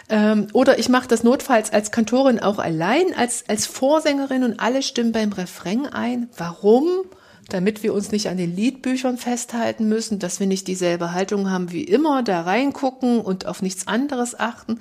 [0.09, 4.83] Ähm, oder ich mache das notfalls als Kantorin auch allein, als, als Vorsängerin und alle
[4.83, 6.29] stimmen beim Refrain ein.
[6.37, 6.87] Warum?
[7.49, 11.71] Damit wir uns nicht an den Liedbüchern festhalten müssen, dass wir nicht dieselbe Haltung haben
[11.71, 14.79] wie immer, da reingucken und auf nichts anderes achten.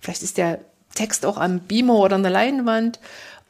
[0.00, 0.60] Vielleicht ist der
[0.94, 3.00] Text auch am Beamer oder an der Leinwand.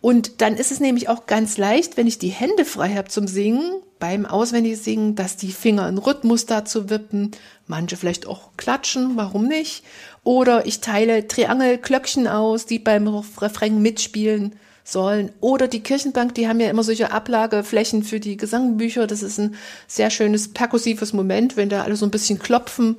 [0.01, 3.27] Und dann ist es nämlich auch ganz leicht, wenn ich die Hände frei habe zum
[3.27, 7.31] Singen, beim Auswendigsingen, dass die Finger in Rhythmus dazu wippen,
[7.67, 9.85] manche vielleicht auch klatschen, warum nicht?
[10.27, 15.31] Oder ich teile Triangelklöckchen aus, die beim Refrain mitspielen sollen.
[15.41, 19.07] Oder die Kirchenbank, die haben ja immer solche Ablageflächen für die Gesangbücher.
[19.07, 19.55] Das ist ein
[19.87, 22.97] sehr schönes perkussives Moment, wenn da alle so ein bisschen klopfen.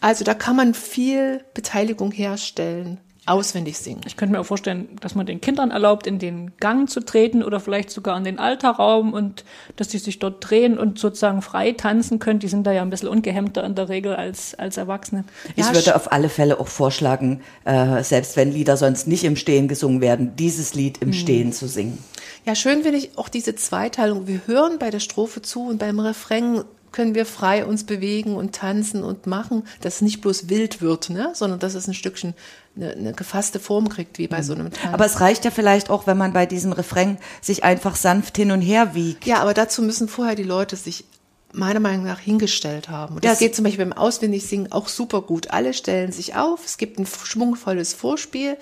[0.00, 2.96] Also da kann man viel Beteiligung herstellen
[3.30, 4.00] auswendig singen.
[4.06, 7.42] Ich könnte mir auch vorstellen, dass man den Kindern erlaubt, in den Gang zu treten
[7.42, 9.44] oder vielleicht sogar in den Alterraum und
[9.76, 12.40] dass die sich dort drehen und sozusagen frei tanzen können.
[12.40, 15.24] Die sind da ja ein bisschen ungehemmter in der Regel als, als Erwachsene.
[15.56, 19.36] Ich ja, würde auf alle Fälle auch vorschlagen, äh, selbst wenn Lieder sonst nicht im
[19.36, 21.14] Stehen gesungen werden, dieses Lied im hm.
[21.14, 21.98] Stehen zu singen.
[22.46, 24.26] Ja, schön finde ich auch diese Zweiteilung.
[24.26, 28.54] Wir hören bei der Strophe zu und beim Refrain können wir frei uns bewegen und
[28.54, 31.30] tanzen und machen, dass es nicht bloß wild wird, ne?
[31.34, 32.34] sondern dass es ein Stückchen
[32.76, 34.42] eine, eine gefasste Form kriegt, wie bei mhm.
[34.42, 34.94] so einem Tanz.
[34.94, 38.50] Aber es reicht ja vielleicht auch, wenn man bei diesem Refrain sich einfach sanft hin
[38.52, 39.26] und her wiegt.
[39.26, 41.04] Ja, aber dazu müssen vorher die Leute sich
[41.52, 43.16] meiner Meinung nach hingestellt haben.
[43.16, 45.50] Und das, das geht zum Beispiel beim Auswendigsingen auch super gut.
[45.50, 48.56] Alle stellen sich auf, es gibt ein schwungvolles Vorspiel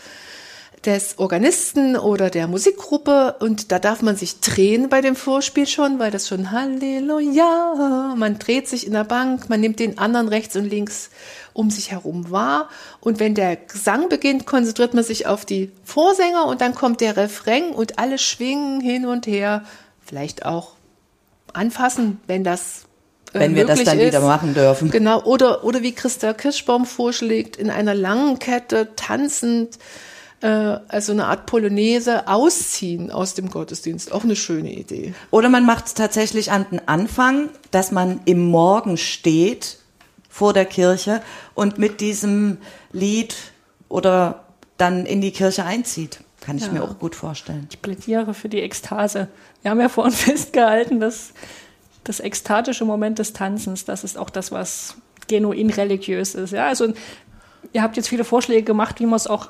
[0.84, 5.98] des Organisten oder der Musikgruppe und da darf man sich drehen bei dem Vorspiel schon,
[5.98, 10.56] weil das schon Halleluja, man dreht sich in der Bank, man nimmt den anderen rechts
[10.56, 11.10] und links
[11.52, 12.68] um sich herum wahr
[13.00, 17.16] und wenn der Gesang beginnt, konzentriert man sich auf die Vorsänger und dann kommt der
[17.16, 19.64] Refrain und alle schwingen hin und her,
[20.04, 20.72] vielleicht auch
[21.52, 22.84] anfassen, wenn das
[23.32, 24.06] äh, Wenn wir das dann ist.
[24.06, 24.90] wieder machen dürfen.
[24.90, 29.78] Genau, oder, oder wie Christa Kirschbaum vorschlägt, in einer langen Kette tanzend,
[30.41, 30.47] äh,
[30.89, 34.12] also eine Art Polonaise ausziehen aus dem Gottesdienst.
[34.12, 35.14] Auch eine schöne Idee.
[35.30, 39.78] Oder man macht es tatsächlich an den Anfang, dass man im Morgen steht
[40.28, 41.20] vor der Kirche
[41.55, 42.59] und mit diesem
[42.93, 43.34] Lied
[43.89, 44.45] oder
[44.76, 46.20] dann in die Kirche einzieht.
[46.41, 46.72] Kann ich Ja.
[46.72, 47.66] mir auch gut vorstellen.
[47.70, 49.28] Ich plädiere für die Ekstase.
[49.62, 51.32] Wir haben ja vorhin festgehalten, dass
[52.05, 54.95] das ekstatische Moment des Tanzens, das ist auch das, was
[55.26, 56.53] genuin religiös ist.
[56.53, 56.93] Ja, also
[57.72, 59.49] ihr habt jetzt viele Vorschläge gemacht, wie man es auch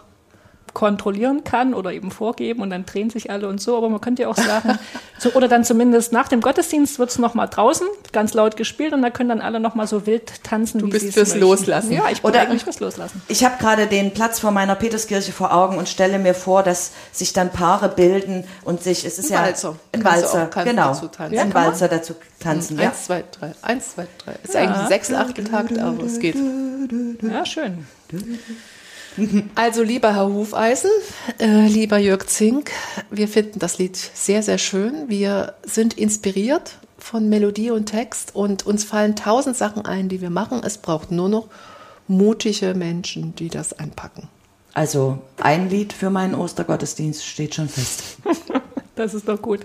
[0.78, 4.22] kontrollieren kann oder eben vorgeben und dann drehen sich alle und so, aber man könnte
[4.22, 4.78] ja auch sagen,
[5.18, 9.02] so, oder dann zumindest nach dem Gottesdienst wird es nochmal draußen ganz laut gespielt und
[9.02, 11.40] da können dann alle nochmal so wild tanzen, wie bist fürs möchten.
[11.40, 11.92] Loslassen.
[11.92, 13.20] Ja, ich bin Oder- eigentlich fürs Loslassen.
[13.26, 16.92] Ich habe gerade den Platz vor meiner Peterskirche vor Augen und stelle mir vor, dass
[17.10, 19.76] sich dann Paare bilden und sich, es ist Ein ja Walzer.
[19.92, 21.22] ein du Walzer, genau, dazu tanzen.
[21.24, 21.64] ein Ja, kann man.
[21.66, 22.78] Walzer dazu tanzen.
[22.78, 22.90] Ja.
[22.90, 23.52] Eins, zwei, drei.
[23.62, 24.34] Eins, zwei, drei.
[24.44, 26.36] Ist eigentlich ein Sechs-Achtel-Takt, aber es geht.
[27.22, 27.86] Ja, schön.
[29.54, 30.90] Also, lieber Herr Hufeisen,
[31.38, 32.70] äh, lieber Jörg Zink,
[33.10, 35.08] wir finden das Lied sehr, sehr schön.
[35.08, 40.30] Wir sind inspiriert von Melodie und Text und uns fallen tausend Sachen ein, die wir
[40.30, 40.60] machen.
[40.64, 41.48] Es braucht nur noch
[42.06, 44.28] mutige Menschen, die das anpacken.
[44.74, 48.18] Also ein Lied für meinen Ostergottesdienst steht schon fest.
[48.98, 49.60] Das ist doch gut.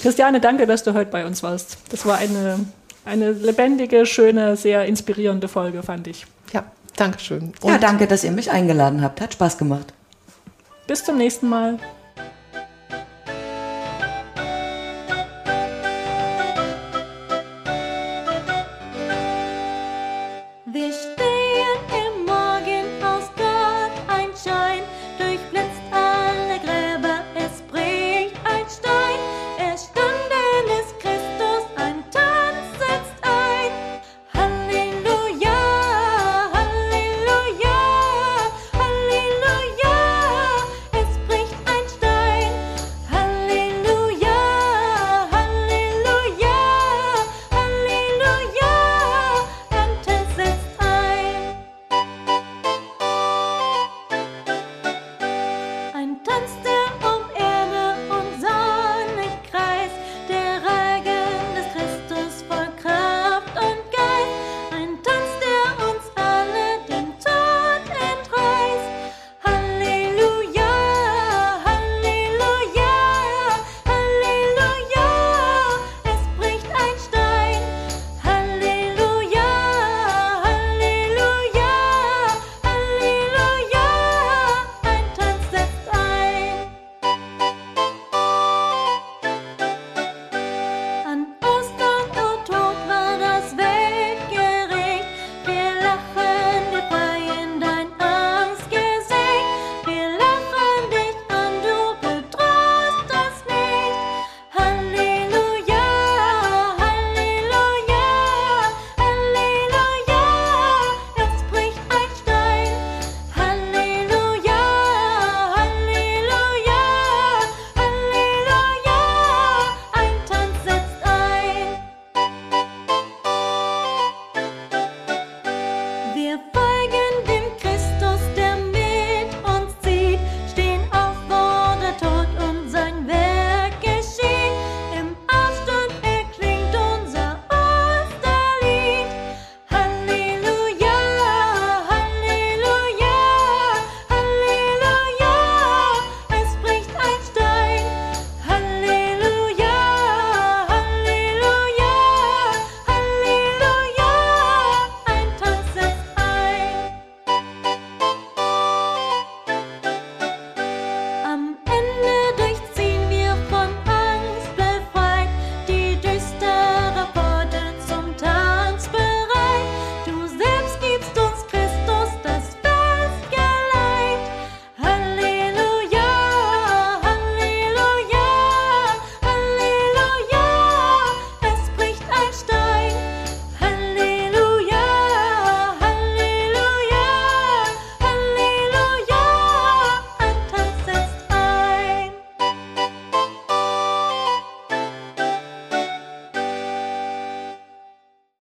[0.00, 1.76] Christiane, danke, dass du heute bei uns warst.
[1.90, 2.60] Das war eine,
[3.04, 6.24] eine lebendige, schöne, sehr inspirierende Folge, fand ich.
[6.52, 7.52] Ja, Dankeschön.
[7.62, 9.20] Ja, Und danke, dass ihr mich eingeladen habt.
[9.20, 9.92] Hat Spaß gemacht.
[10.86, 11.78] Bis zum nächsten Mal.